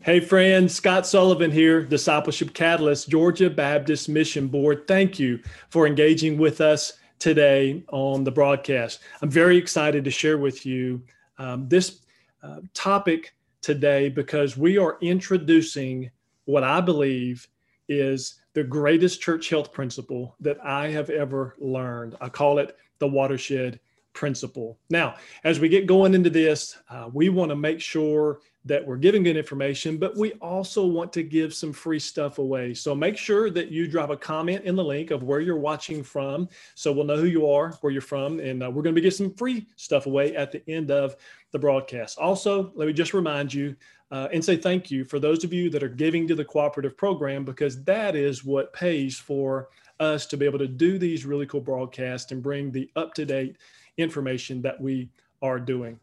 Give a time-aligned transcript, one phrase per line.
[0.00, 4.86] Hey, friends, Scott Sullivan here, Discipleship Catalyst, Georgia Baptist Mission Board.
[4.86, 5.40] Thank you
[5.70, 9.00] for engaging with us today on the broadcast.
[9.20, 11.02] I'm very excited to share with you
[11.38, 11.98] um, this
[12.44, 16.12] uh, topic today because we are introducing
[16.44, 17.48] what I believe
[17.88, 22.16] is the greatest church health principle that I have ever learned.
[22.20, 23.80] I call it the watershed
[24.12, 24.78] principle.
[24.90, 28.38] Now, as we get going into this, uh, we want to make sure
[28.68, 32.74] that we're giving good information, but we also want to give some free stuff away.
[32.74, 36.02] So make sure that you drop a comment in the link of where you're watching
[36.02, 36.48] from.
[36.74, 39.02] So we'll know who you are, where you're from, and uh, we're going to be
[39.02, 41.16] getting some free stuff away at the end of
[41.50, 42.18] the broadcast.
[42.18, 43.74] Also, let me just remind you
[44.10, 46.96] uh, and say thank you for those of you that are giving to the cooperative
[46.96, 51.46] program because that is what pays for us to be able to do these really
[51.46, 53.56] cool broadcasts and bring the up to date
[53.96, 55.08] information that we
[55.42, 55.98] are doing.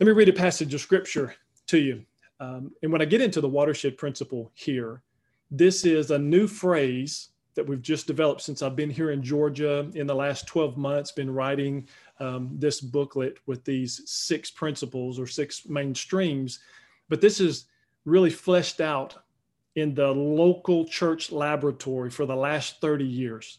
[0.00, 1.34] Let me read a passage of scripture
[1.68, 2.04] to you.
[2.40, 5.02] Um, and when I get into the watershed principle here,
[5.50, 9.90] this is a new phrase that we've just developed since I've been here in Georgia
[9.94, 11.88] in the last 12 months, been writing
[12.20, 16.60] um, this booklet with these six principles or six main streams.
[17.08, 17.64] But this is
[18.04, 19.16] really fleshed out
[19.74, 23.58] in the local church laboratory for the last 30 years.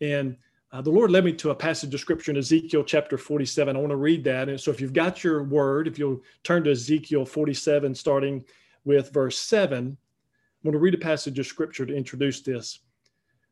[0.00, 0.36] And
[0.72, 3.76] uh, the Lord led me to a passage of scripture in Ezekiel chapter 47.
[3.76, 4.48] I want to read that.
[4.48, 8.42] And so if you've got your word, if you'll turn to Ezekiel 47, starting
[8.84, 12.78] with verse 7, I want to read a passage of scripture to introduce this.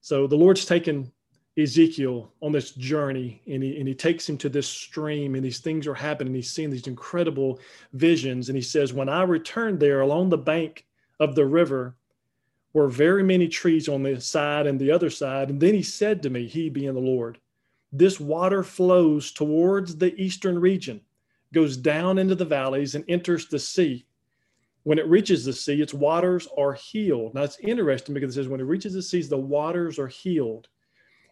[0.00, 1.12] So the Lord's taken
[1.58, 5.58] Ezekiel on this journey and he, and he takes him to this stream and these
[5.58, 6.32] things are happening.
[6.32, 7.60] He's seeing these incredible
[7.92, 8.48] visions.
[8.48, 10.86] And he says, When I returned there along the bank
[11.18, 11.96] of the river,
[12.72, 15.50] were very many trees on the side and the other side.
[15.50, 17.38] And then he said to me, He being the Lord,
[17.92, 21.00] this water flows towards the eastern region,
[21.52, 24.06] goes down into the valleys, and enters the sea.
[24.84, 27.34] When it reaches the sea, its waters are healed.
[27.34, 30.68] Now it's interesting because it says, When it reaches the seas, the waters are healed.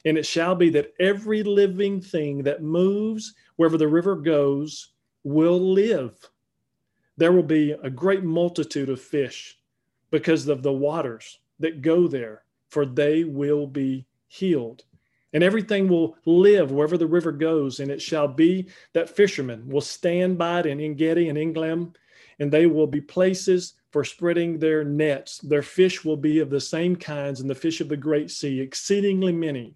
[0.04, 4.92] And it shall be that every living thing that moves wherever the river goes
[5.24, 6.16] will live.
[7.16, 9.57] There will be a great multitude of fish
[10.10, 14.84] because of the waters that go there, for they will be healed.
[15.32, 17.80] And everything will live wherever the river goes.
[17.80, 21.94] And it shall be that fishermen will stand by it in Engedi and Englam,
[22.38, 25.38] and they will be places for spreading their nets.
[25.38, 28.60] Their fish will be of the same kinds and the fish of the great sea,
[28.60, 29.74] exceedingly many.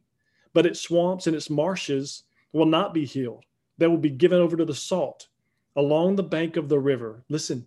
[0.54, 3.44] But its swamps and its marshes will not be healed.
[3.78, 5.28] They will be given over to the salt
[5.76, 7.24] along the bank of the river.
[7.28, 7.66] Listen,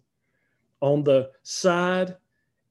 [0.81, 2.15] on the side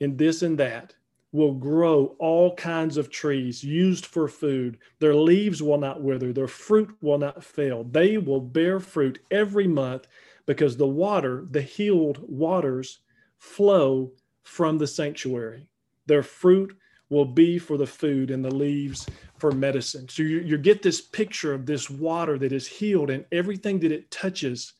[0.00, 0.94] and this and that
[1.32, 4.78] will grow all kinds of trees used for food.
[5.00, 7.84] Their leaves will not wither, their fruit will not fail.
[7.84, 10.06] They will bear fruit every month
[10.46, 13.00] because the water, the healed waters,
[13.38, 14.12] flow
[14.44, 15.66] from the sanctuary.
[16.06, 16.76] Their fruit
[17.10, 19.06] will be for the food and the leaves
[19.38, 20.08] for medicine.
[20.08, 23.92] So you, you get this picture of this water that is healed, and everything that
[23.92, 24.74] it touches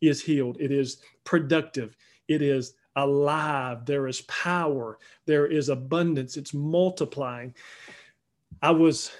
[0.00, 0.56] is healed.
[0.60, 1.96] It is productive.
[2.28, 3.86] It is alive.
[3.86, 4.98] There is power.
[5.26, 6.36] There is abundance.
[6.36, 7.54] It's multiplying.
[8.62, 9.10] I was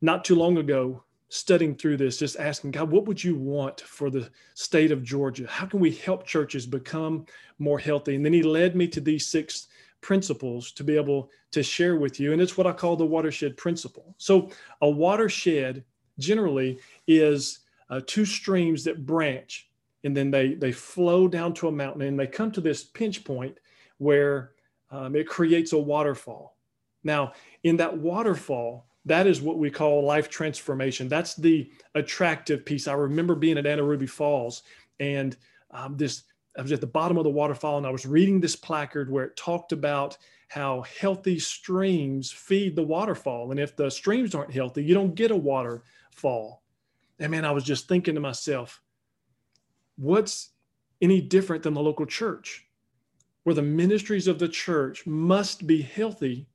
[0.00, 4.10] not too long ago studying through this, just asking God, what would you want for
[4.10, 5.46] the state of Georgia?
[5.48, 7.24] How can we help churches become
[7.58, 8.16] more healthy?
[8.16, 9.68] And then He led me to these six
[10.00, 12.32] principles to be able to share with you.
[12.32, 14.14] And it's what I call the watershed principle.
[14.18, 14.50] So,
[14.80, 15.84] a watershed
[16.18, 19.69] generally is uh, two streams that branch
[20.04, 23.24] and then they they flow down to a mountain and they come to this pinch
[23.24, 23.58] point
[23.98, 24.52] where
[24.90, 26.56] um, it creates a waterfall.
[27.04, 31.08] Now in that waterfall that is what we call life transformation.
[31.08, 32.86] That's the attractive piece.
[32.86, 34.62] I remember being at anna ruby falls
[34.98, 35.36] and
[35.70, 36.24] um, this
[36.58, 39.24] i was at the bottom of the waterfall and i was reading this placard where
[39.24, 40.18] it talked about
[40.48, 43.52] how healthy streams feed the waterfall.
[43.52, 46.62] And if the streams aren't healthy you don't get a waterfall.
[47.18, 48.80] And man i was just thinking to myself
[50.00, 50.50] what's
[51.02, 52.66] any different than the local church,
[53.44, 56.46] where the ministries of the church must be healthy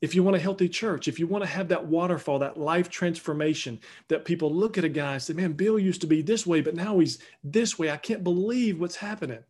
[0.00, 2.90] if you want a healthy church, if you want to have that waterfall, that life
[2.90, 6.46] transformation, that people look at a guy and say, Man, Bill used to be this
[6.46, 7.90] way, but now he's this way.
[7.90, 9.42] I can't believe what's happening.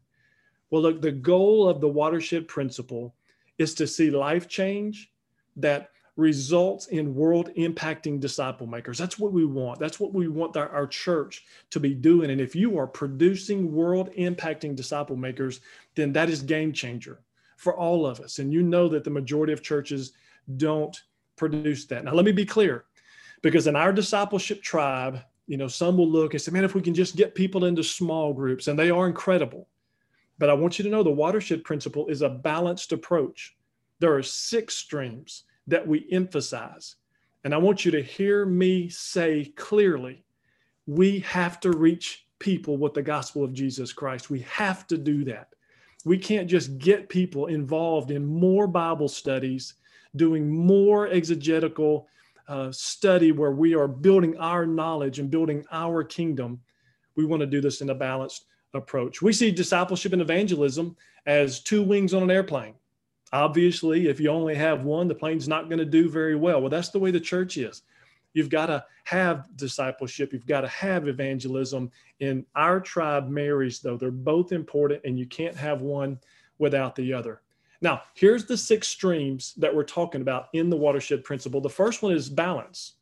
[0.70, 3.17] Well, look, the goal of the watershed principle
[3.58, 5.12] is to see life change
[5.56, 8.99] that results in world impacting disciple makers.
[8.99, 9.81] That's what we want.
[9.81, 12.31] That's what we want our, our, church to be doing.
[12.31, 15.61] And if you are producing world impacting disciple makers,
[15.96, 17.20] then that is game changer
[17.56, 18.38] for all of us.
[18.38, 20.12] And you know that the majority of churches
[20.56, 20.96] don't
[21.37, 22.05] produce that.
[22.05, 22.84] Now, let me be clear
[23.43, 26.81] because in our discipleship tribe, you know, some will look and say, man, if we
[26.81, 29.69] can just get people into small groups, and they are incredible.
[30.38, 33.55] But I want you to know the watershed principle is a balanced approach.
[33.99, 36.96] There are six streams that we emphasize.
[37.44, 40.25] And I want you to hear me say clearly
[40.87, 44.31] we have to reach people with the gospel of Jesus Christ.
[44.31, 45.49] We have to do that.
[46.05, 49.75] We can't just get people involved in more Bible studies,
[50.16, 52.06] doing more exegetical
[52.49, 56.60] uh, study where we are building our knowledge and building our kingdom.
[57.17, 58.44] We want to do this in a balanced
[58.75, 59.22] approach.
[59.22, 60.96] We see discipleship and evangelism
[61.26, 62.75] as two wings on an airplane.
[63.34, 66.60] Obviously, if you only have one, the plane's not going to do very well.
[66.60, 67.82] Well, that's the way the church is.
[68.32, 71.90] You've got to have discipleship, you've got to have evangelism.
[72.20, 76.20] In our tribe marries, though, they're both important, and you can't have one
[76.58, 77.42] without the other.
[77.81, 81.60] Now, here's the six streams that we're talking about in the watershed principle.
[81.60, 82.94] The first one is balance,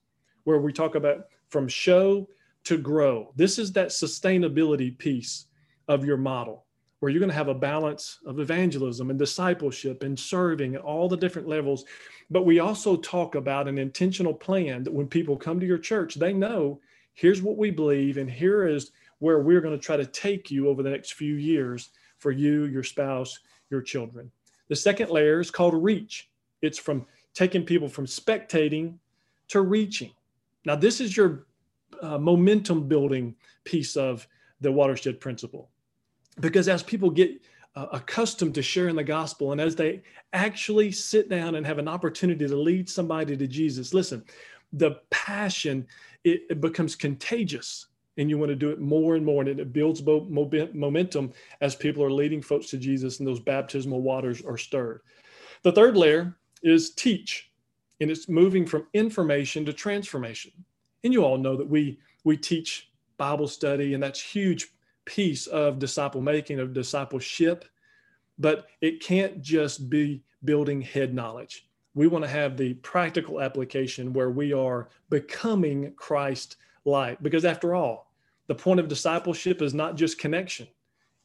[0.44, 2.26] where we talk about from show
[2.64, 3.34] to grow.
[3.37, 5.44] This is that sustainability piece
[5.88, 6.64] of your model
[7.03, 11.09] where you're going to have a balance of evangelism and discipleship and serving at all
[11.09, 11.85] the different levels.
[12.31, 16.15] But we also talk about an intentional plan that when people come to your church,
[16.15, 16.81] they know
[17.15, 20.69] here's what we believe, and here is where we're going to try to take you
[20.69, 21.89] over the next few years
[22.19, 23.37] for you, your spouse,
[23.69, 24.31] your children.
[24.69, 26.31] The second layer is called reach.
[26.61, 27.05] It's from
[27.35, 28.95] taking people from spectating
[29.49, 30.13] to reaching.
[30.65, 31.47] Now, this is your
[32.01, 33.35] uh, momentum building
[33.65, 34.25] piece of
[34.61, 35.69] the watershed principle
[36.40, 37.40] because as people get
[37.75, 40.02] uh, accustomed to sharing the gospel and as they
[40.32, 44.25] actually sit down and have an opportunity to lead somebody to Jesus, listen,
[44.73, 45.87] the passion
[46.25, 47.87] it, it becomes contagious
[48.19, 52.05] and you want to do it more and more and it builds momentum as people
[52.05, 55.00] are leading folks to jesus and those baptismal waters are stirred.
[55.62, 57.50] The third layer is teach
[58.00, 60.52] and it's moving from information to transformation.
[61.05, 64.73] And you all know that we we teach bible study and that's huge
[65.05, 67.65] piece of disciple making, of discipleship,
[68.39, 71.67] but it can't just be building head knowledge.
[71.95, 77.23] We want to have the practical application where we are becoming Christ like.
[77.23, 78.13] Because after all,
[78.47, 80.67] the point of discipleship is not just connection,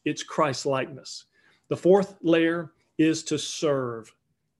[0.04, 1.24] it's Christ likeness.
[1.68, 4.12] The fourth layer is to serve.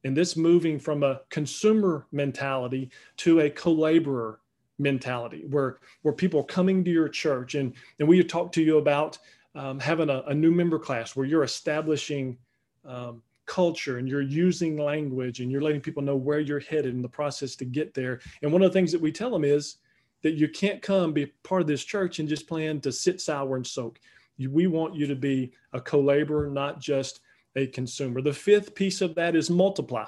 [0.05, 4.41] And this moving from a consumer mentality to a co laborer
[4.78, 8.78] mentality where where people are coming to your church and and we talk to you
[8.78, 9.19] about
[9.54, 12.36] um, having a, a, new member class where you're establishing
[12.84, 17.02] um, culture and you're using language and you're letting people know where you're headed in
[17.02, 18.20] the process to get there.
[18.42, 19.78] And one of the things that we tell them is
[20.22, 23.56] that you can't come be part of this church and just plan to sit sour
[23.56, 23.98] and soak.
[24.38, 27.20] We want you to be a co-laborer not just
[27.56, 28.20] a consumer.
[28.20, 30.06] The fifth piece of that is multiply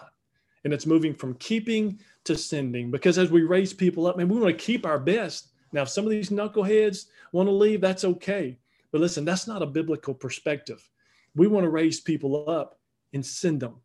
[0.65, 4.39] and it's moving from keeping to sending because as we raise people up, man, we
[4.39, 5.49] want to keep our best.
[5.73, 8.59] Now, if some of these knuckleheads want to leave, that's okay.
[8.93, 10.87] But listen, that's not a biblical perspective.
[11.35, 12.79] We want to raise people up
[13.13, 13.77] and send them.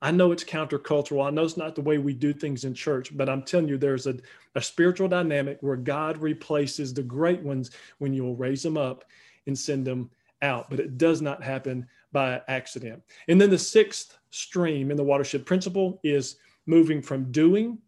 [0.00, 1.24] I know it's countercultural.
[1.24, 3.78] I know it's not the way we do things in church, but I'm telling you,
[3.78, 4.16] there's a,
[4.56, 9.04] a spiritual dynamic where God replaces the great ones when you'll raise them up
[9.46, 10.10] and send them
[10.42, 10.68] out.
[10.68, 13.02] But it does not happen by accident.
[13.28, 16.36] And then the sixth stream in the watershed principle is
[16.66, 17.78] moving from doing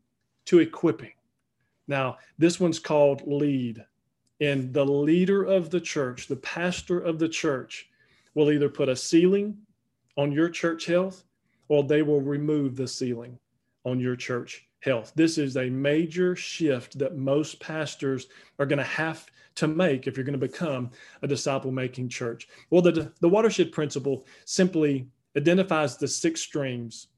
[0.46, 1.12] to equipping.
[1.86, 3.84] Now, this one's called lead.
[4.40, 7.88] And the leader of the church, the pastor of the church,
[8.34, 9.56] will either put a ceiling
[10.16, 11.24] on your church health
[11.68, 13.38] or they will remove the ceiling
[13.84, 15.12] on your church health.
[15.14, 18.26] This is a major shift that most pastors
[18.58, 20.90] are going to have to make if you're going to become
[21.22, 22.48] a disciple making church.
[22.70, 27.08] Well, the, the watershed principle simply identifies the six streams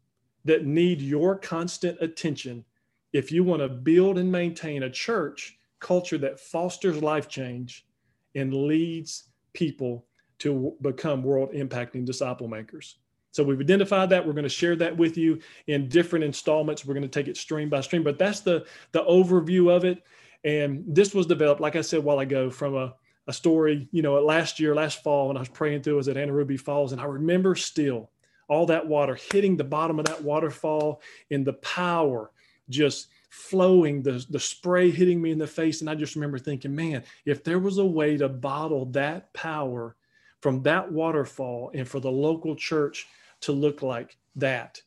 [0.45, 2.64] that need your constant attention
[3.12, 7.87] if you want to build and maintain a church culture that fosters life change
[8.35, 10.05] and leads people
[10.38, 12.97] to become world impacting disciple makers.
[13.33, 14.26] So we've identified that.
[14.26, 16.85] We're going to share that with you in different installments.
[16.85, 20.02] We're going to take it stream by stream, but that's the the overview of it.
[20.47, 22.95] And this was developed, like I said a while ago, from a,
[23.26, 26.09] a story, you know, last year, last fall, when I was praying through, I was
[26.09, 28.11] at Anna Ruby Falls, and I remember still
[28.47, 32.31] all that water hitting the bottom of that waterfall and the power
[32.71, 35.81] just flowing, the, the spray hitting me in the face.
[35.81, 39.97] And I just remember thinking, man, if there was a way to bottle that power
[40.41, 43.09] from that waterfall and for the local church
[43.41, 44.81] to look like that.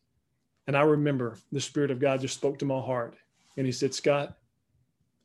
[0.67, 3.15] And I remember the Spirit of God just spoke to my heart
[3.57, 4.37] and He said, Scott,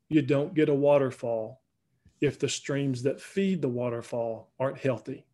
[0.08, 1.60] you don't get a waterfall
[2.20, 5.26] if the streams that feed the waterfall aren't healthy.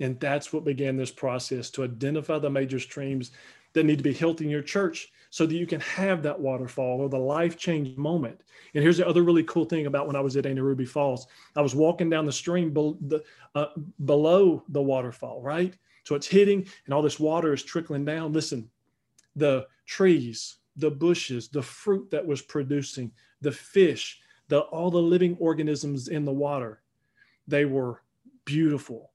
[0.00, 3.32] And that's what began this process to identify the major streams
[3.72, 7.00] that need to be healthy in your church so that you can have that waterfall
[7.00, 8.42] or the life change moment.
[8.74, 11.26] And here's the other really cool thing about when I was at Ruby Falls.
[11.54, 13.22] I was walking down the stream be- the,
[13.54, 13.66] uh,
[14.04, 15.76] below the waterfall, right?
[16.04, 18.32] So it's hitting and all this water is trickling down.
[18.32, 18.68] Listen,
[19.36, 25.36] the trees, the bushes, the fruit that was producing, the fish, the all the living
[25.40, 26.82] organisms in the water,
[27.46, 28.02] they were
[28.44, 29.10] beautiful.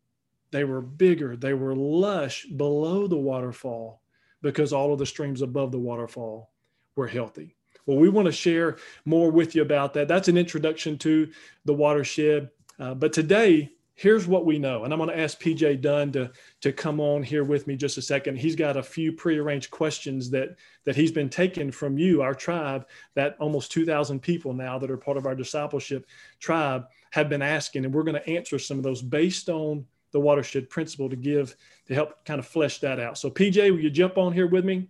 [0.51, 4.01] They were bigger, they were lush below the waterfall
[4.41, 6.51] because all of the streams above the waterfall
[6.95, 7.55] were healthy.
[7.85, 10.07] Well, we want to share more with you about that.
[10.07, 11.29] That's an introduction to
[11.65, 12.49] the watershed.
[12.79, 14.83] Uh, but today, here's what we know.
[14.83, 17.97] And I'm going to ask PJ Dunn to, to come on here with me just
[17.97, 18.37] a second.
[18.37, 22.87] He's got a few prearranged questions that, that he's been taking from you, our tribe,
[23.15, 26.05] that almost 2,000 people now that are part of our discipleship
[26.39, 27.85] tribe have been asking.
[27.85, 31.55] And we're going to answer some of those based on the watershed principle to give
[31.87, 33.17] to help kind of flesh that out.
[33.17, 34.89] So, PJ, will you jump on here with me?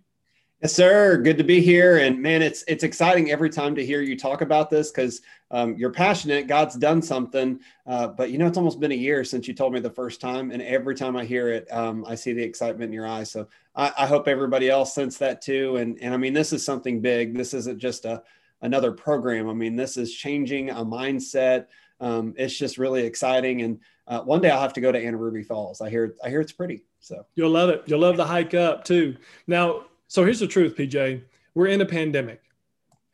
[0.62, 1.18] Yes, sir.
[1.18, 1.98] Good to be here.
[1.98, 5.20] And man, it's it's exciting every time to hear you talk about this because
[5.50, 6.46] um, you're passionate.
[6.46, 9.74] God's done something, uh, but you know it's almost been a year since you told
[9.74, 12.88] me the first time, and every time I hear it, um, I see the excitement
[12.88, 13.30] in your eyes.
[13.30, 15.76] So I, I hope everybody else sensed that too.
[15.76, 17.36] And and I mean, this is something big.
[17.36, 18.22] This isn't just a
[18.62, 19.50] another program.
[19.50, 21.66] I mean, this is changing a mindset.
[22.00, 25.16] Um, it's just really exciting and uh, one day I'll have to go to Anna
[25.16, 25.80] Ruby Falls.
[25.80, 26.84] I hear I hear it's pretty.
[27.00, 27.82] So you'll love it.
[27.86, 29.16] You'll love the hike up too.
[29.46, 31.22] Now, so here's the truth, PJ.
[31.54, 32.42] We're in a pandemic,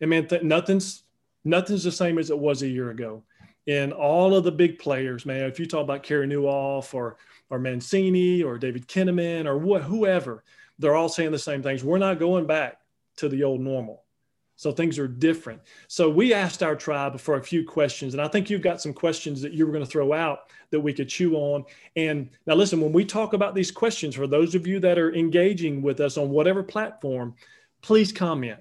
[0.01, 1.05] and man, th- nothing's
[1.45, 3.23] nothing's the same as it was a year ago.
[3.69, 7.17] And all of the big players, man, if you talk about Carey Nieuwhof or
[7.51, 10.43] or Mancini or David Kinnaman or wh- whoever,
[10.79, 11.85] they're all saying the same things.
[11.85, 12.79] We're not going back
[13.17, 14.02] to the old normal.
[14.57, 15.61] So things are different.
[15.89, 18.93] So we asked our tribe for a few questions, and I think you've got some
[18.93, 21.65] questions that you were going to throw out that we could chew on.
[21.97, 25.15] And now, listen, when we talk about these questions, for those of you that are
[25.15, 27.35] engaging with us on whatever platform,
[27.81, 28.61] please comment.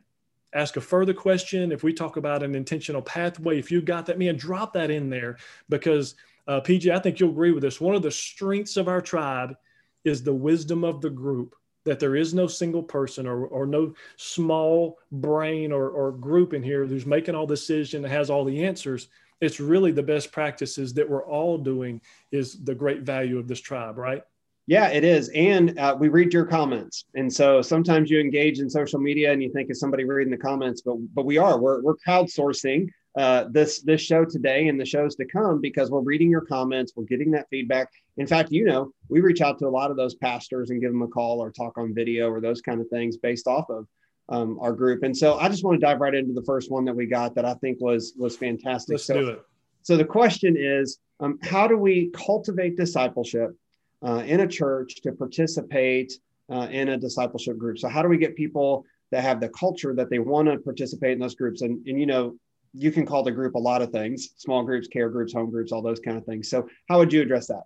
[0.54, 1.72] Ask a further question.
[1.72, 5.10] If we talk about an intentional pathway, if you got that, man, drop that in
[5.10, 5.38] there
[5.70, 6.16] because,
[6.48, 7.80] uh, PJ, I think you'll agree with this.
[7.80, 9.56] One of the strengths of our tribe
[10.04, 13.94] is the wisdom of the group that there is no single person or, or no
[14.18, 18.64] small brain or, or group in here who's making all decision and has all the
[18.64, 19.08] answers.
[19.40, 23.60] It's really the best practices that we're all doing is the great value of this
[23.60, 24.24] tribe right?
[24.68, 25.30] Yeah it is.
[25.30, 27.06] And uh, we read your comments.
[27.16, 30.38] And so sometimes you engage in social media and you think is somebody reading the
[30.38, 30.82] comments?
[30.82, 31.60] But but we are.
[31.60, 36.00] We're, we're crowdsourcing uh, this this show today and the shows to come because we're
[36.00, 37.90] reading your comments we're getting that feedback.
[38.18, 40.92] In fact you know we reach out to a lot of those pastors and give
[40.92, 43.88] them a call or talk on video or those kind of things based off of
[44.30, 45.04] um, our group.
[45.04, 47.36] And so i just want to dive right into the first one that we got
[47.36, 48.94] that i think was was fantastic.
[48.94, 49.42] Let's so, do it.
[49.82, 53.52] so the question is um, how do we cultivate discipleship
[54.04, 56.14] uh, in a church to participate
[56.52, 57.78] uh, in a discipleship group?
[57.78, 61.14] So how do we get people that have the culture that they want to participate
[61.14, 61.62] in those groups?
[61.62, 62.36] And, and you know
[62.74, 65.72] you can call the group a lot of things small groups care groups home groups
[65.72, 66.50] all those kind of things.
[66.50, 67.64] So how would you address that?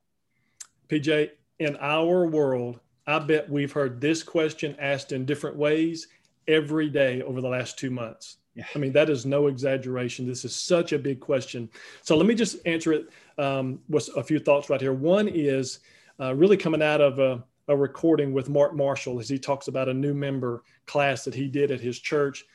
[0.89, 6.07] Pj in our world i bet we've heard this question asked in different ways
[6.47, 8.37] every day over the last two months.
[8.55, 8.65] Yeah.
[8.75, 10.27] i mean that is no exaggeration.
[10.27, 11.69] This is such a big question.
[12.01, 14.93] So let me just answer it um, with a few thoughts right here.
[14.93, 15.79] One is
[16.19, 19.89] uh, really coming out of a, a recording with mark marshall as he talks about
[19.89, 22.45] a new member class that he did at his church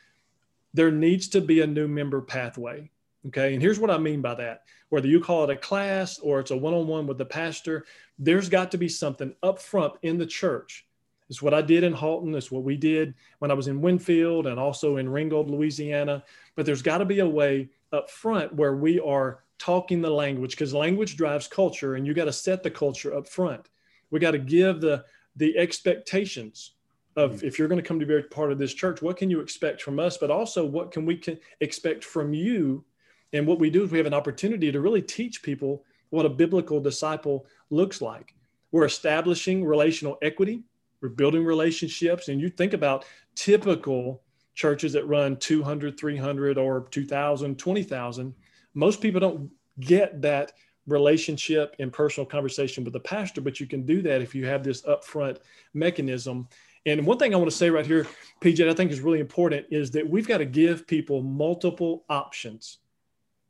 [0.75, 2.91] there needs to be a new member pathway.
[3.27, 3.53] Okay.
[3.53, 6.51] And here's what I mean by that whether you call it a class or it's
[6.51, 7.87] a one on one with the pastor,
[8.19, 10.85] there's got to be something up front in the church.
[11.29, 12.35] It's what I did in Haughton.
[12.35, 16.25] It's what we did when I was in Winfield and also in Ringgold, Louisiana.
[16.57, 20.53] But there's got to be a way up front where we are talking the language
[20.53, 23.69] because language drives culture and you got to set the culture up front.
[24.11, 25.05] We got to give the
[25.37, 26.73] the expectations
[27.17, 29.31] of if you're going to come to be a part of this church, what can
[29.31, 30.17] you expect from us?
[30.17, 32.85] But also, what can we can expect from you?
[33.33, 36.31] And what we do is we have an opportunity to really teach people what a
[36.31, 38.35] biblical disciple looks like.
[38.73, 40.63] We're establishing relational equity,
[41.01, 42.29] we're building relationships.
[42.29, 44.23] And you think about typical
[44.55, 48.35] churches that run 200, 300, or 2,000, 20,000.
[48.75, 49.51] Most people don't
[49.81, 50.53] get that
[50.87, 54.63] relationship and personal conversation with the pastor, but you can do that if you have
[54.63, 55.39] this upfront
[55.73, 56.49] mechanism
[56.87, 58.07] and one thing I want to say right here,
[58.41, 62.79] PJ, I think is really important is that we've got to give people multiple options.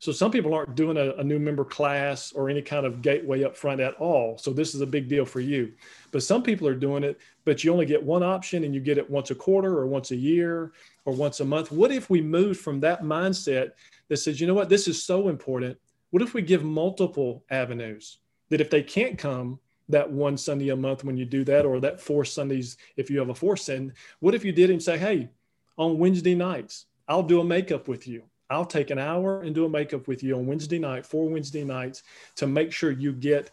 [0.01, 3.45] So some people aren't doing a, a, new member class or any kind of gateway
[3.45, 4.39] up front at all.
[4.39, 5.75] So this is a big deal for you.
[6.11, 8.97] But some people are doing it, but you only get one option and you get
[8.97, 10.73] it once a quarter or once a year
[11.05, 11.71] or once a month.
[11.71, 13.73] What if we move from that mindset
[14.09, 15.79] that says, you know what, this is so important.
[16.13, 18.19] What if we give multiple avenues
[18.49, 19.61] that if they can't come,
[19.91, 23.19] that one Sunday a month when you do that, or that four Sundays if you
[23.19, 23.95] have a four Sunday.
[24.21, 25.29] What if you did and say, hey,
[25.77, 28.25] on Wednesday nights, I'll do a makeup with you.
[28.51, 31.65] I'll take an hour and do a makeup with you on Wednesday night, four Wednesday
[31.65, 32.03] nights
[32.37, 33.51] to make sure you get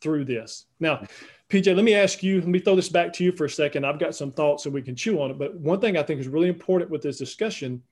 [0.00, 0.66] through this.
[0.80, 1.02] Now,
[1.48, 3.86] PJ, let me ask you, let me throw this back to you for a second.
[3.86, 5.38] I've got some thoughts and we can chew on it.
[5.38, 7.82] But one thing I think is really important with this discussion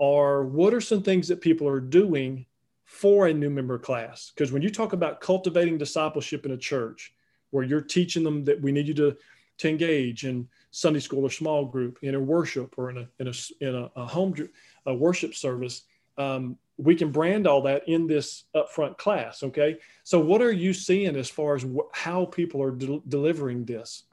[0.00, 2.46] are what are some things that people are doing
[2.84, 4.32] for a new member class?
[4.34, 7.12] Because when you talk about cultivating discipleship in a church,
[7.50, 9.16] where you're teaching them that we need you to,
[9.58, 13.28] to engage in Sunday school or small group, in a worship or in a, in
[13.28, 14.34] a, in a, a home
[14.86, 15.82] a worship service,
[16.18, 19.42] um, we can brand all that in this upfront class.
[19.42, 19.78] Okay.
[20.02, 24.04] So, what are you seeing as far as wh- how people are de- delivering this?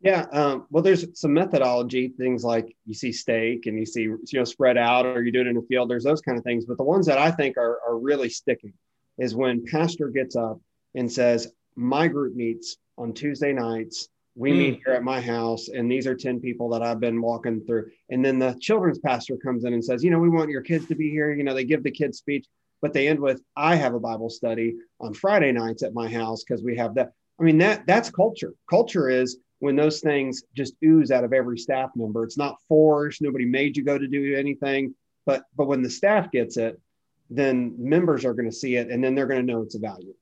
[0.00, 4.20] Yeah, um, well, there's some methodology things like you see stake and you see you
[4.32, 5.90] know spread out, or you do it in a field.
[5.90, 8.74] There's those kind of things, but the ones that I think are are really sticking
[9.18, 10.60] is when pastor gets up
[10.94, 14.08] and says, "My group meets on Tuesday nights.
[14.34, 14.58] We mm.
[14.58, 17.90] meet here at my house and these are 10 people that i've been walking through.
[18.10, 20.86] And then the children's pastor comes in and says you know we want your kids
[20.88, 21.32] to be here.
[21.32, 22.46] You know they give the kids speech
[22.82, 26.44] but they end with i have a bible study on friday nights at my house
[26.44, 27.12] because we have that.
[27.40, 28.52] I mean that that's culture.
[28.68, 32.22] Culture is when those things just ooze out of every staff member.
[32.24, 33.22] It's not forced.
[33.22, 34.94] Nobody made you go to do anything.
[35.24, 36.80] But but when the staff gets it
[37.28, 39.80] then members are going to see it and then they're going to know it's a
[39.80, 40.14] value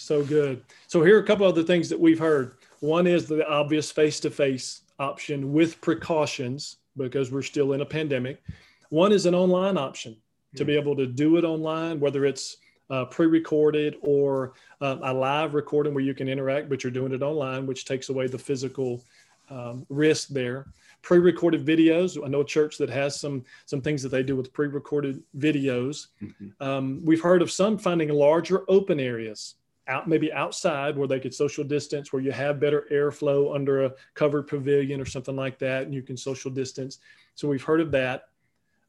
[0.00, 3.46] so good so here are a couple other things that we've heard one is the
[3.48, 8.42] obvious face to face option with precautions because we're still in a pandemic.
[8.90, 10.16] One is an online option
[10.56, 12.56] to be able to do it online, whether it's
[12.90, 17.22] uh, pre-recorded or uh, a live recording where you can interact, but you're doing it
[17.22, 19.04] online, which takes away the physical
[19.50, 20.66] um, risk there.
[21.02, 22.22] Pre-recorded videos.
[22.24, 26.08] I know a church that has some some things that they do with pre-recorded videos.
[26.20, 26.48] Mm-hmm.
[26.60, 29.54] Um, we've heard of some finding larger open areas
[29.88, 33.92] out maybe outside where they could social distance where you have better airflow under a
[34.14, 36.98] covered pavilion or something like that and you can social distance.
[37.34, 38.24] So we've heard of that.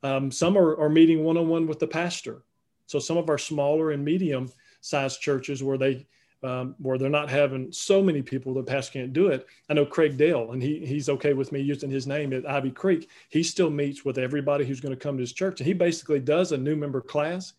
[0.03, 2.43] Um, some are, are meeting one-on-one with the pastor.
[2.85, 4.51] So some of our smaller and medium
[4.81, 6.05] sized churches where they
[6.41, 9.45] um, where they're not having so many people the pastor can't do it.
[9.69, 12.71] I know craig dale and he, he's okay with me using his name at ivy
[12.71, 13.09] creek.
[13.27, 16.21] He still meets with everybody who's going to come to his church and he basically
[16.21, 17.53] does a new member class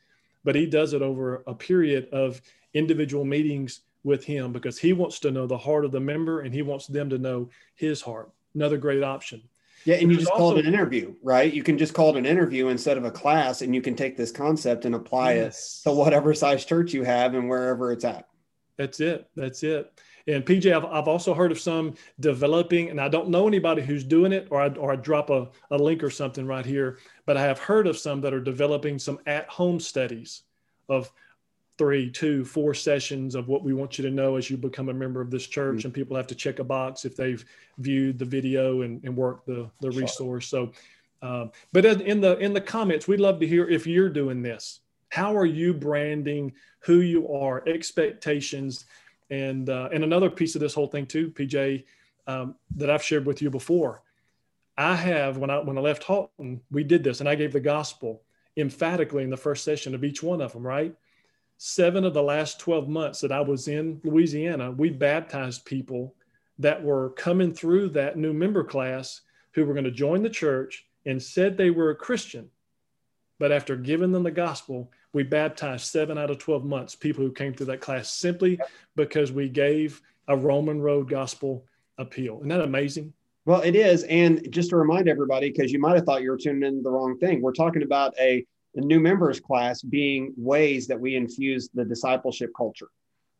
[0.44, 2.40] but he does it over a period of
[2.74, 6.54] individual meetings with him because he wants to know the heart of the member and
[6.54, 8.30] he wants them to know his heart.
[8.54, 9.42] Another great option.
[9.84, 11.52] Yeah, and you just also, call it an interview, right?
[11.52, 14.14] You can just call it an interview instead of a class, and you can take
[14.14, 15.80] this concept and apply yes.
[15.80, 18.28] it to whatever size church you have and wherever it's at.
[18.76, 19.28] That's it.
[19.36, 19.90] That's it.
[20.26, 24.04] And PJ, I've, I've also heard of some developing, and I don't know anybody who's
[24.04, 27.38] doing it, or I, or I drop a, a link or something right here, but
[27.38, 30.42] I have heard of some that are developing some at home studies
[30.90, 31.10] of
[31.80, 34.92] three, two, four sessions of what we want you to know as you become a
[34.92, 35.78] member of this church.
[35.78, 35.86] Mm-hmm.
[35.86, 37.42] And people have to check a box if they've
[37.78, 40.46] viewed the video and, and worked the, the resource.
[40.46, 40.72] So,
[41.22, 44.80] um, but in the in the comments, we'd love to hear if you're doing this.
[45.08, 48.84] How are you branding who you are, expectations,
[49.30, 51.84] and uh, and another piece of this whole thing too, PJ,
[52.26, 54.02] um, that I've shared with you before.
[54.76, 57.60] I have when I when I left Haughton, we did this, and I gave the
[57.60, 58.20] gospel
[58.58, 60.66] emphatically in the first session of each one of them.
[60.66, 60.94] Right,
[61.62, 66.14] seven of the last 12 months that I was in Louisiana, we baptized people
[66.58, 69.20] that were coming through that new member class
[69.52, 72.48] who were going to join the church and said they were a Christian.
[73.38, 77.30] But after giving them the gospel, we baptized seven out of 12 months people who
[77.30, 78.58] came through that class simply
[78.96, 81.66] because we gave a Roman road gospel
[81.98, 82.38] appeal.
[82.38, 83.12] Isn't that amazing?
[83.44, 84.04] Well, it is.
[84.04, 86.90] And just to remind everybody, because you might have thought you were tuning in the
[86.90, 91.68] wrong thing, we're talking about a the new members class being ways that we infuse
[91.74, 92.88] the discipleship culture.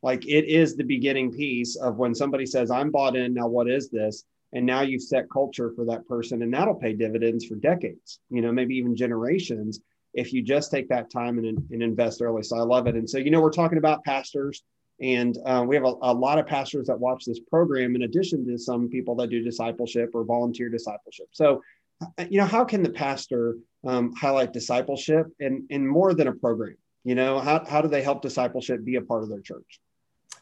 [0.03, 3.69] Like it is the beginning piece of when somebody says, I'm bought in, now what
[3.69, 4.25] is this?
[4.53, 8.41] And now you've set culture for that person, and that'll pay dividends for decades, you
[8.41, 9.81] know, maybe even generations
[10.13, 12.43] if you just take that time and, and invest early.
[12.43, 12.97] So I love it.
[12.97, 14.65] And so, you know, we're talking about pastors,
[15.01, 18.45] and uh, we have a, a lot of pastors that watch this program, in addition
[18.49, 21.27] to some people that do discipleship or volunteer discipleship.
[21.31, 21.63] So,
[22.03, 26.33] uh, you know, how can the pastor um, highlight discipleship and, and more than a
[26.33, 26.77] program?
[27.05, 29.81] You know, how, how do they help discipleship be a part of their church?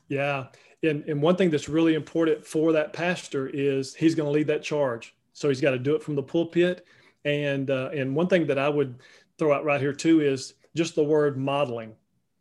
[0.09, 0.46] Yeah.
[0.83, 4.48] And, and one thing that's really important for that pastor is he's going to lead
[4.48, 5.14] that charge.
[5.33, 6.85] So he's got to do it from the pulpit.
[7.24, 8.96] And, uh, and one thing that I would
[9.38, 11.94] throw out right here too is just the word modeling.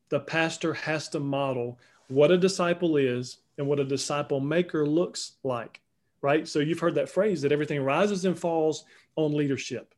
[0.09, 5.33] The pastor has to model what a disciple is and what a disciple maker looks
[5.43, 5.81] like,
[6.21, 6.47] right?
[6.47, 9.93] So you've heard that phrase that everything rises and falls on leadership.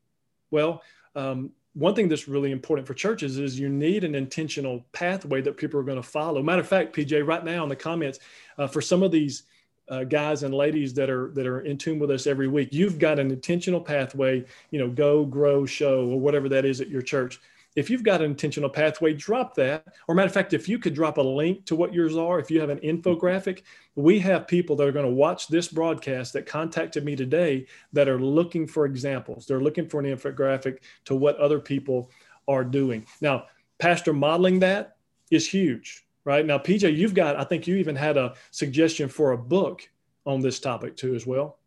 [0.52, 0.82] Well,
[1.16, 5.58] um, one thing that's really important for churches is you need an intentional pathway that
[5.58, 6.42] people are going to follow.
[6.42, 8.20] Matter of fact, PJ, right now in the comments,
[8.58, 9.44] uh, for some of these
[9.88, 13.00] uh, guys and ladies that are that are in tune with us every week, you've
[13.00, 14.44] got an intentional pathway.
[14.72, 17.40] You know, go, grow, show, or whatever that is at your church
[17.76, 19.86] if you've got an intentional pathway, drop that.
[20.08, 22.50] Or matter of fact, if you could drop a link to what yours are, if
[22.50, 23.64] you have an infographic,
[23.96, 28.10] we have people that are going to watch this broadcast that contacted me today that
[28.10, 29.46] are looking for examples.
[29.46, 32.10] They're looking for an infographic to what other people
[32.48, 33.06] are doing.
[33.22, 33.46] Now,
[33.78, 34.98] pastor modeling that
[35.30, 36.46] is huge, right?
[36.46, 39.88] Now, PJ, you've got, I think you even had a suggestion for a book
[40.26, 41.59] on this topic too, as well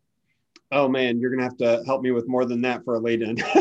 [0.73, 3.21] oh man, you're gonna have to help me with more than that for a lead
[3.21, 3.37] in.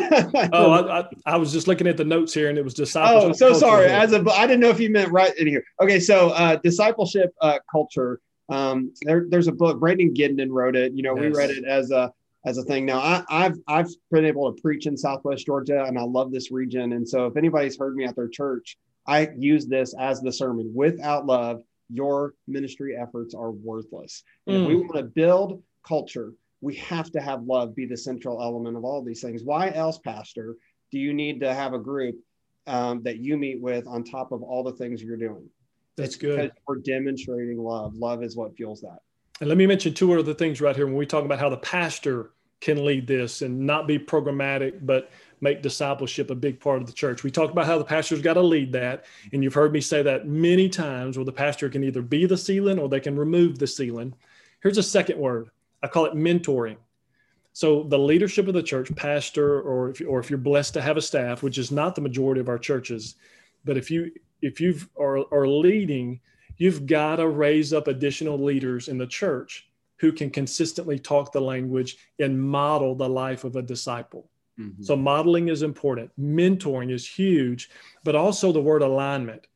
[0.52, 3.30] oh, I, I, I, was just looking at the notes here, and it was discipleship.
[3.30, 3.86] Oh, so sorry.
[3.86, 5.62] As a, I didn't know if you meant right in here.
[5.80, 8.20] Okay, so uh, discipleship uh, culture.
[8.48, 9.78] Um, there, there's a book.
[9.78, 10.92] Brandon Guindon wrote it.
[10.94, 11.22] You know, yes.
[11.22, 12.12] we read it as a
[12.44, 12.86] as a thing.
[12.86, 16.50] Now, I, I've I've been able to preach in Southwest Georgia, and I love this
[16.50, 16.92] region.
[16.92, 20.72] And so, if anybody's heard me at their church, I use this as the sermon.
[20.74, 24.22] Without love, your ministry efforts are worthless.
[24.48, 24.62] Mm.
[24.62, 24.80] If we mm.
[24.80, 29.02] want to build culture we have to have love be the central element of all
[29.02, 29.42] these things.
[29.42, 30.56] Why else, Pastor,
[30.90, 32.14] do you need to have a group
[32.66, 35.50] um, that you meet with on top of all the things you're doing?
[35.96, 36.52] That's good.
[36.66, 37.94] we're demonstrating love.
[37.94, 39.00] Love is what fuels that.
[39.40, 41.56] And let me mention two other things right here when we talk about how the
[41.56, 46.86] pastor can lead this and not be programmatic, but make discipleship a big part of
[46.86, 47.24] the church.
[47.24, 49.04] We talked about how the pastor's got to lead that.
[49.32, 52.38] And you've heard me say that many times where the pastor can either be the
[52.38, 54.14] ceiling or they can remove the ceiling.
[54.62, 55.50] Here's a second word
[55.82, 56.76] I call it mentoring.
[57.52, 60.96] So the leadership of the church, pastor, or if, or if you're blessed to have
[60.96, 63.16] a staff, which is not the majority of our churches,
[63.64, 66.20] but if you if you are, are leading,
[66.56, 71.40] you've got to raise up additional leaders in the church who can consistently talk the
[71.40, 74.28] language and model the life of a disciple.
[74.58, 74.82] Mm-hmm.
[74.82, 76.10] So modeling is important.
[76.18, 77.70] Mentoring is huge,
[78.02, 79.46] but also the word alignment.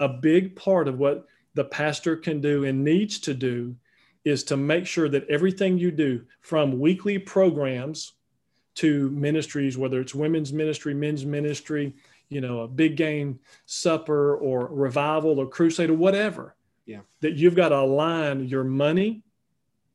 [0.00, 3.76] A big part of what the pastor can do and needs to do
[4.24, 8.12] is to make sure that everything you do from weekly programs
[8.74, 11.94] to ministries, whether it's women's ministry, men's ministry,
[12.28, 16.54] you know, a big game supper or revival or crusade or whatever.
[16.86, 17.00] Yeah.
[17.20, 19.22] That you've got to align your money,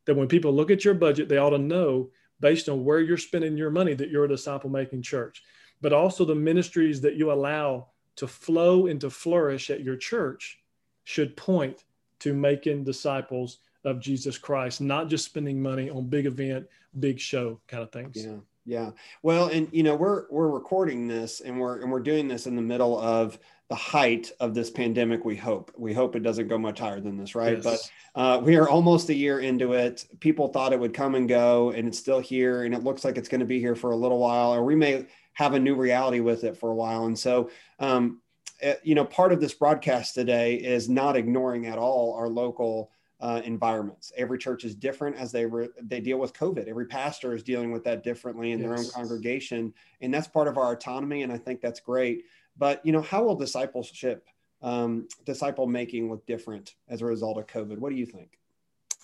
[0.05, 3.17] that when people look at your budget, they ought to know based on where you're
[3.17, 5.41] spending your money that you're a disciple making church.
[5.81, 7.87] But also the ministries that you allow
[8.17, 10.59] to flow and to flourish at your church
[11.03, 11.85] should point
[12.19, 16.67] to making disciples of Jesus Christ, not just spending money on big event,
[16.99, 18.23] big show kind of things.
[18.23, 18.37] Yeah.
[18.65, 18.91] Yeah.
[19.23, 22.55] Well, and you know, we're we're recording this and we're and we're doing this in
[22.57, 25.71] the middle of the height of this pandemic, we hope.
[25.77, 27.61] We hope it doesn't go much higher than this, right?
[27.61, 27.91] Yes.
[28.15, 30.05] But uh, we are almost a year into it.
[30.19, 33.17] People thought it would come and go, and it's still here, and it looks like
[33.17, 35.75] it's going to be here for a little while, or we may have a new
[35.75, 37.05] reality with it for a while.
[37.05, 38.21] And so, um,
[38.61, 42.91] eh, you know, part of this broadcast today is not ignoring at all our local
[43.19, 44.11] uh, environments.
[44.15, 46.67] Every church is different as they re- they deal with COVID.
[46.67, 48.67] Every pastor is dealing with that differently in yes.
[48.67, 51.23] their own congregation, and that's part of our autonomy.
[51.23, 52.25] And I think that's great.
[52.57, 54.27] But you know, how will discipleship,
[54.61, 57.79] um, disciple making, look different as a result of COVID?
[57.79, 58.37] What do you think?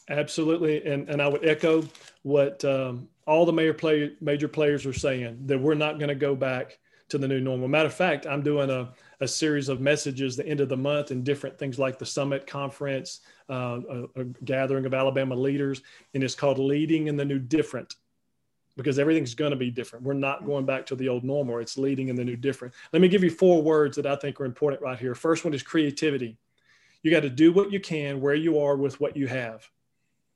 [0.10, 1.84] Absolutely, and and I would echo
[2.22, 6.16] what um, all the major play, major players are saying that we're not going to
[6.16, 6.78] go back
[7.10, 7.68] to the new normal.
[7.68, 8.90] Matter of fact, I'm doing a,
[9.24, 12.46] a series of messages the end of the month and different things like the summit
[12.46, 15.82] conference, uh, a, a, gathering of Alabama leaders,
[16.14, 17.96] and it's called Leading in the New Different
[18.76, 20.04] because everything's going to be different.
[20.04, 21.60] We're not going back to the old normal.
[21.60, 22.74] It's leading in the new different.
[22.92, 25.16] Let me give you four words that I think are important right here.
[25.16, 26.38] First one is creativity.
[27.02, 29.68] You got to do what you can where you are with what you have.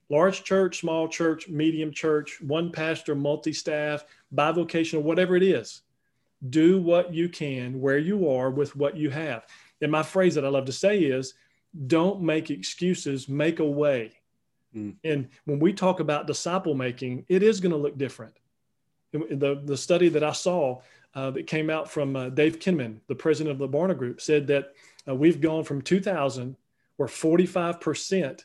[0.10, 5.82] Large church, small church, medium church, one pastor, multi staff, bivocational, whatever it is
[6.50, 9.46] do what you can where you are with what you have.
[9.82, 11.34] And my phrase that I love to say is
[11.88, 14.14] don't make excuses, make a way.
[14.76, 14.96] Mm.
[15.04, 18.36] And when we talk about disciple making, it is going to look different.
[19.12, 20.82] The, the study that I saw
[21.16, 24.48] uh, that came out from uh, Dave Kinnaman, the president of the Barna Group, said
[24.48, 24.74] that
[25.08, 26.56] uh, we've gone from 2000,
[26.98, 28.44] where 45%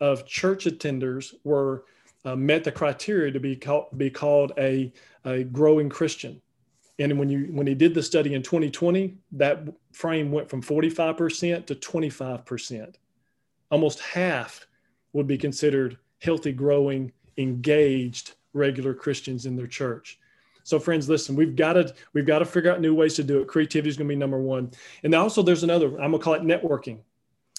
[0.00, 1.84] of church attenders were
[2.24, 4.92] uh, met the criteria to be, called be called a,
[5.24, 6.40] a growing Christian.
[6.98, 11.66] And when you when he did the study in 2020, that frame went from 45%
[11.66, 12.94] to 25%.
[13.70, 14.66] Almost half
[15.12, 20.18] would be considered healthy, growing, engaged regular Christians in their church.
[20.62, 23.40] So, friends, listen, we've got to we've got to figure out new ways to do
[23.40, 23.48] it.
[23.48, 24.70] Creativity is going to be number one,
[25.02, 25.88] and also there's another.
[26.00, 27.00] I'm gonna call it networking.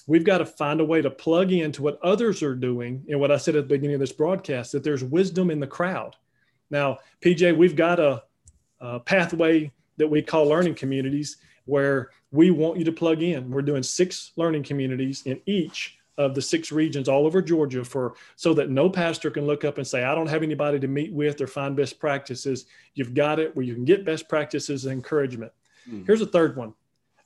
[0.08, 3.30] We've got to find a way to plug into what others are doing, and what
[3.30, 6.16] I said at the beginning of this broadcast that there's wisdom in the crowd.
[6.70, 8.24] Now, PJ, we've got a
[8.80, 13.50] uh, pathway that we call learning communities where we want you to plug in.
[13.50, 18.14] We're doing six learning communities in each of the six regions all over Georgia for
[18.36, 21.12] so that no pastor can look up and say, I don't have anybody to meet
[21.12, 22.66] with or find best practices.
[22.94, 25.52] You've got it where you can get best practices and encouragement.
[25.88, 26.04] Mm-hmm.
[26.06, 26.72] Here's a third one.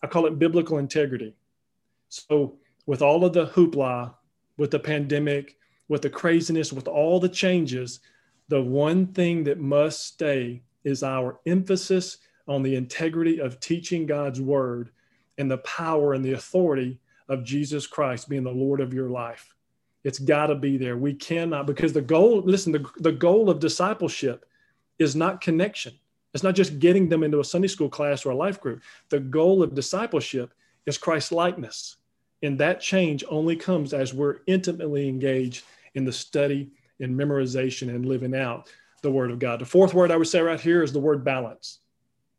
[0.02, 1.34] I call it biblical integrity.
[2.08, 4.14] So with all of the hoopla,
[4.56, 5.56] with the pandemic,
[5.88, 8.00] with the craziness, with all the changes,
[8.48, 14.40] the one thing that must stay is our emphasis on the integrity of teaching God's
[14.40, 14.90] word
[15.38, 19.54] and the power and the authority of Jesus Christ being the Lord of your life.
[20.02, 20.96] It's got to be there.
[20.96, 24.46] We cannot, because the goal, listen, the, the goal of discipleship
[24.98, 25.94] is not connection.
[26.34, 28.82] It's not just getting them into a Sunday school class or a life group.
[29.08, 30.54] The goal of discipleship
[30.86, 31.96] is Christ likeness.
[32.42, 35.64] And that change only comes as we're intimately engaged
[35.94, 38.68] in the study and memorization and living out
[39.02, 39.60] the word of God.
[39.60, 41.80] The fourth word I would say right here is the word balance.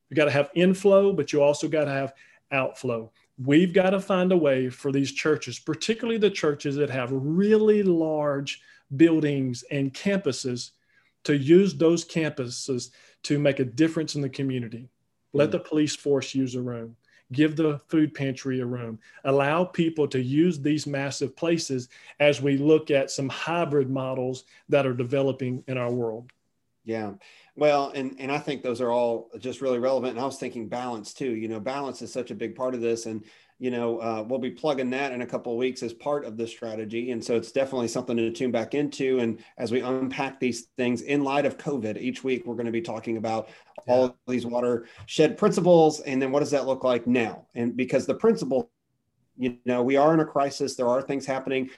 [0.09, 2.13] You got to have inflow, but you also got to have
[2.51, 3.11] outflow
[3.45, 7.83] we've got to find a way for these churches, particularly the churches that have really
[7.83, 8.61] large
[8.95, 10.71] buildings and campuses,
[11.23, 12.89] to use those campuses
[13.23, 14.89] to make a difference in the community.
[15.33, 15.53] Let mm.
[15.53, 16.95] the police force use a room.
[17.31, 18.99] Give the food pantry a room.
[19.23, 21.87] Allow people to use these massive places
[22.19, 26.31] as we look at some hybrid models that are developing in our world.
[26.83, 27.11] Yeah.
[27.55, 30.13] Well, and and I think those are all just really relevant.
[30.13, 31.35] And I was thinking balance too.
[31.35, 33.23] You know, balance is such a big part of this, and
[33.59, 36.37] you know uh, we'll be plugging that in a couple of weeks as part of
[36.37, 37.11] the strategy.
[37.11, 39.19] And so it's definitely something to tune back into.
[39.19, 42.71] And as we unpack these things in light of COVID, each week we're going to
[42.71, 43.49] be talking about
[43.87, 43.93] yeah.
[43.93, 47.45] all these watershed principles, and then what does that look like now?
[47.53, 48.71] And because the principle,
[49.37, 50.75] you know, we are in a crisis.
[50.75, 51.69] There are things happening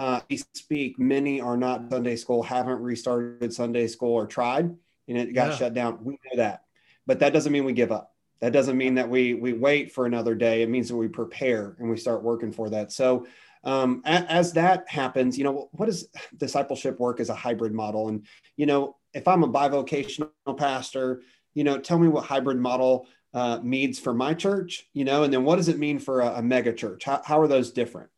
[0.00, 4.74] uh, we speak, many are not Sunday school, haven't restarted Sunday school or tried
[5.08, 5.56] and it got yeah.
[5.56, 5.98] shut down.
[6.02, 6.64] We know that,
[7.06, 8.14] but that doesn't mean we give up.
[8.40, 10.62] That doesn't mean that we we wait for another day.
[10.62, 12.92] It means that we prepare and we start working for that.
[12.92, 13.26] So
[13.62, 18.08] um, as, as that happens, you know, what does discipleship work as a hybrid model?
[18.08, 18.24] And
[18.56, 21.20] you know, if I'm a bivocational pastor,
[21.52, 25.32] you know, tell me what hybrid model uh, means for my church, you know, and
[25.32, 27.04] then what does it mean for a, a mega church?
[27.04, 28.08] How, how are those different?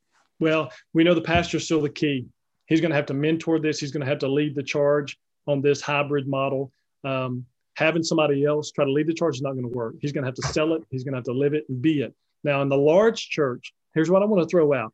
[0.42, 2.26] Well, we know the pastor's still the key.
[2.66, 3.78] He's going to have to mentor this.
[3.78, 6.72] He's going to have to lead the charge on this hybrid model
[7.04, 9.94] um, having somebody else try to lead the charge is not going to work.
[10.00, 10.82] He's going to have to sell it.
[10.90, 12.12] He's going to have to live it and be it.
[12.42, 14.92] Now, in the large church, here's what I want to throw out.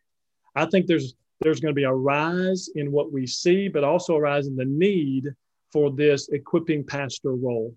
[0.54, 4.16] I think there's there's going to be a rise in what we see, but also
[4.16, 5.28] a rise in the need
[5.72, 7.74] for this equipping pastor role,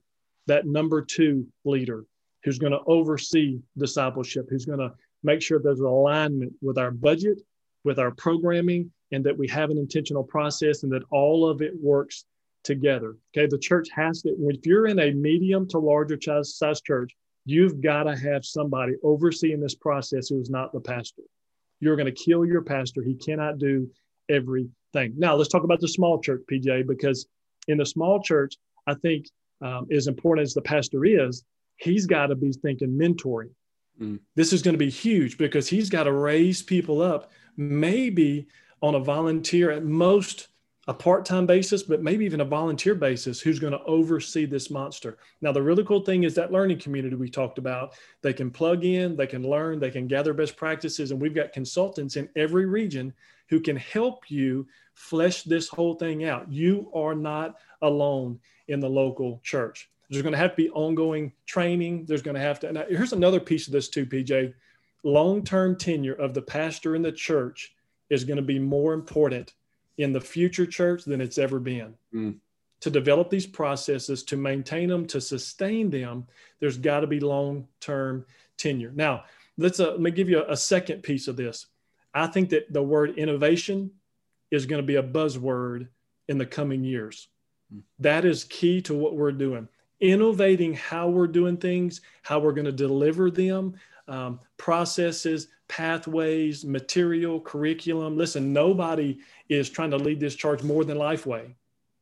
[0.47, 2.03] that number two leader
[2.43, 4.91] who's going to oversee discipleship, who's going to
[5.23, 7.41] make sure there's alignment with our budget,
[7.83, 11.73] with our programming, and that we have an intentional process and that all of it
[11.81, 12.25] works
[12.63, 13.17] together.
[13.35, 17.11] Okay, the church has to, if you're in a medium to larger size church,
[17.45, 21.23] you've got to have somebody overseeing this process who is not the pastor.
[21.79, 23.01] You're going to kill your pastor.
[23.01, 23.89] He cannot do
[24.29, 25.13] everything.
[25.17, 27.27] Now, let's talk about the small church, PJ, because
[27.67, 28.55] in the small church,
[28.87, 29.25] I think
[29.61, 31.43] um, as important as the pastor is,
[31.77, 33.49] he's got to be thinking mentoring.
[33.99, 34.19] Mm.
[34.35, 38.47] This is going to be huge because he's got to raise people up, maybe
[38.81, 40.47] on a volunteer at most
[40.87, 45.17] a part-time basis, but maybe even a volunteer basis who's going to oversee this monster.
[45.39, 48.83] Now, the really cool thing is that learning community we talked about, they can plug
[48.83, 51.11] in, they can learn, they can gather best practices.
[51.11, 53.13] And we've got consultants in every region
[53.47, 56.51] who can help you flesh this whole thing out.
[56.51, 59.89] You are not alone in the local church.
[60.09, 62.05] There's going to have to be ongoing training.
[62.05, 64.53] There's going to have to, now here's another piece of this too, PJ.
[65.03, 67.73] Long-term tenure of the pastor in the church
[68.09, 69.53] is going to be more important
[69.97, 71.93] in the future church than it's ever been.
[72.13, 72.35] Mm.
[72.81, 76.27] To develop these processes, to maintain them, to sustain them,
[76.59, 78.25] there's got to be long term
[78.57, 78.91] tenure.
[78.95, 79.25] Now,
[79.57, 81.67] let's uh, let me give you a, a second piece of this.
[82.13, 83.91] I think that the word innovation
[84.49, 85.87] is going to be a buzzword
[86.27, 87.27] in the coming years.
[87.73, 87.81] Mm.
[87.99, 89.67] That is key to what we're doing.
[90.01, 93.75] Innovating how we're doing things, how we're going to deliver them,
[94.07, 98.17] um, processes, pathways, material, curriculum.
[98.17, 101.53] Listen, nobody is trying to lead this charge more than Lifeway.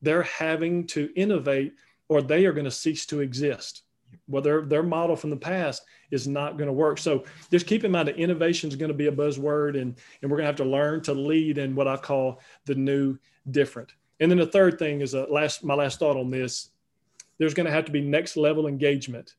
[0.02, 1.74] They're having to innovate
[2.08, 3.84] or they are going to cease to exist.
[4.28, 6.98] Well, their, their model from the past is not going to work.
[6.98, 10.32] So just keep in mind that innovation is going to be a buzzword and, and
[10.32, 13.18] we're going to have to learn to lead in what I call the new
[13.52, 13.94] different.
[14.20, 16.70] And then the third thing is a last, my last thought on this,
[17.40, 19.36] there's going to have to be next level engagement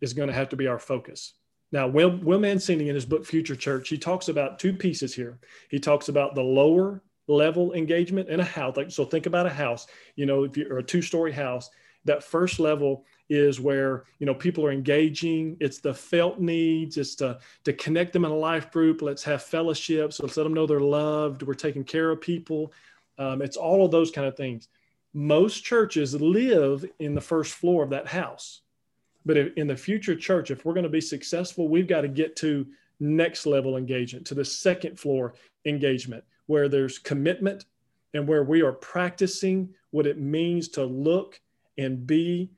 [0.00, 1.34] is going to have to be our focus.
[1.70, 5.38] Now, Will, Will Mancini in his book Future Church, he talks about two pieces here.
[5.70, 8.76] He talks about the lower level engagement in a house.
[8.76, 11.70] Like, so think about a house, you know, if you're a two story house,
[12.04, 15.56] that first level is where you know people are engaging.
[15.58, 16.98] It's the felt needs.
[16.98, 19.00] It's to to connect them in a life group.
[19.00, 20.20] Let's have fellowships.
[20.20, 21.42] Let's let them know they're loved.
[21.42, 22.74] We're taking care of people.
[23.16, 24.68] Um, it's all of those kind of things
[25.14, 28.62] most churches live in the first floor of that house.
[29.24, 32.08] But if, in the future church if we're going to be successful we've got to
[32.08, 32.66] get to
[33.00, 37.64] next level engagement to the second floor engagement where there's commitment
[38.12, 41.40] and where we are practicing what it means to look
[41.78, 42.50] and be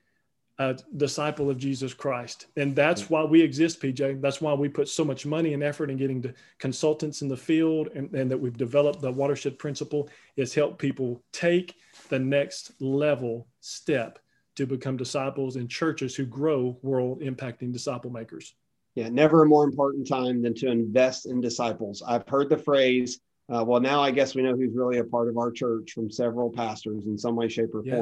[0.58, 2.46] a disciple of Jesus Christ.
[2.56, 4.22] And that's why we exist, PJ.
[4.22, 7.88] That's why we put so much money and effort in getting consultants in the field
[7.94, 11.74] and, and that we've developed the watershed principle is help people take
[12.08, 14.18] the next level step
[14.54, 18.54] to become disciples in churches who grow world impacting disciple makers.
[18.94, 22.02] Yeah, never a more important time than to invest in disciples.
[22.06, 23.20] I've heard the phrase,
[23.54, 26.10] uh, well, now I guess we know who's really a part of our church from
[26.10, 27.92] several pastors in some way, shape, or form.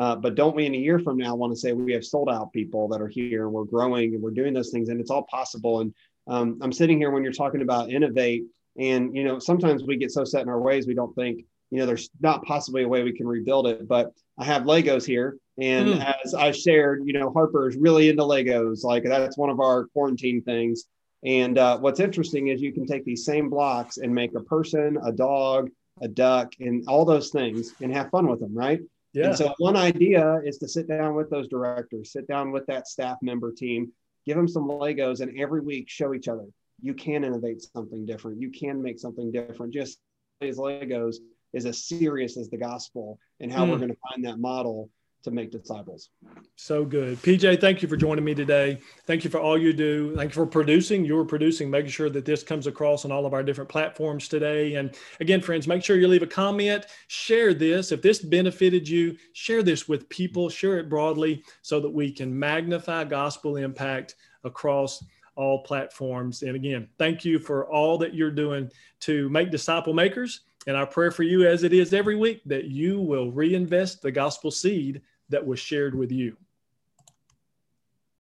[0.00, 2.30] Uh, but don't we in a year from now want to say we have sold
[2.30, 5.10] out people that are here and we're growing and we're doing those things and it's
[5.10, 5.80] all possible.
[5.80, 5.94] And
[6.26, 8.44] um, I'm sitting here when you're talking about innovate,
[8.78, 11.78] and you know sometimes we get so set in our ways we don't think you
[11.78, 13.86] know there's not possibly a way we can rebuild it.
[13.86, 16.14] But I have Legos here, and mm.
[16.24, 18.82] as I shared, you know Harper is really into Legos.
[18.84, 20.84] Like that's one of our quarantine things.
[21.24, 24.98] And uh, what's interesting is you can take these same blocks and make a person,
[25.04, 25.68] a dog,
[26.00, 28.80] a duck, and all those things and have fun with them, right?
[29.12, 29.26] Yeah.
[29.26, 32.86] And so one idea is to sit down with those directors, sit down with that
[32.86, 33.92] staff member team,
[34.24, 36.46] give them some Legos, and every week show each other
[36.82, 38.40] you can innovate something different.
[38.40, 39.72] You can make something different.
[39.72, 39.98] Just
[40.40, 41.16] these Legos
[41.52, 43.70] is as serious as the gospel and how mm.
[43.70, 43.80] we're hmm.
[43.80, 44.88] going to find that model
[45.22, 46.10] to make disciples.
[46.56, 47.20] So good.
[47.22, 48.80] PJ, thank you for joining me today.
[49.06, 50.14] Thank you for all you do.
[50.16, 51.04] Thank you for producing.
[51.04, 54.74] You're producing, making sure that this comes across on all of our different platforms today.
[54.74, 57.92] And again, friends, make sure you leave a comment, share this.
[57.92, 62.36] If this benefited you, share this with people, share it broadly so that we can
[62.36, 65.04] magnify gospel impact across
[65.36, 66.42] all platforms.
[66.42, 70.40] And again, thank you for all that you're doing to make disciple makers.
[70.66, 74.12] And our prayer for you, as it is every week, that you will reinvest the
[74.12, 76.36] gospel seed that was shared with you.